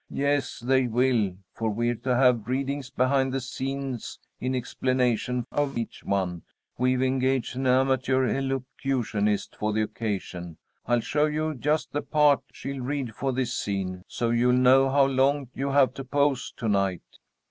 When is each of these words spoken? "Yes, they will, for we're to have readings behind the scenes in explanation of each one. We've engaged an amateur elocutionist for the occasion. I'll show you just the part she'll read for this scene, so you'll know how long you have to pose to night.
"Yes, 0.09 0.57
they 0.59 0.87
will, 0.87 1.35
for 1.53 1.69
we're 1.69 1.93
to 1.93 2.15
have 2.15 2.47
readings 2.47 2.89
behind 2.89 3.31
the 3.31 3.39
scenes 3.39 4.17
in 4.39 4.55
explanation 4.55 5.45
of 5.51 5.77
each 5.77 6.03
one. 6.03 6.41
We've 6.75 7.03
engaged 7.03 7.55
an 7.55 7.67
amateur 7.67 8.25
elocutionist 8.25 9.55
for 9.55 9.73
the 9.73 9.83
occasion. 9.83 10.57
I'll 10.87 11.01
show 11.01 11.27
you 11.27 11.53
just 11.53 11.91
the 11.91 12.01
part 12.01 12.41
she'll 12.51 12.81
read 12.81 13.13
for 13.13 13.31
this 13.31 13.53
scene, 13.53 14.01
so 14.07 14.31
you'll 14.31 14.53
know 14.53 14.89
how 14.89 15.05
long 15.05 15.49
you 15.53 15.69
have 15.69 15.93
to 15.93 16.03
pose 16.03 16.51
to 16.57 16.67
night. 16.67 17.03